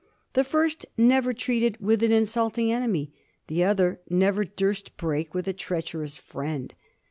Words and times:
The 0.33 0.43
first 0.43 0.87
never 0.97 1.31
treated 1.31 1.77
with 1.79 2.01
an 2.01 2.11
insulting 2.11 2.71
enemy; 2.71 3.13
the 3.45 3.63
other 3.63 3.99
never 4.09 4.43
durst 4.43 4.97
break 4.97 5.35
with 5.35 5.47
a 5.47 5.53
treacherous 5.53 6.17
friend. 6.17 6.73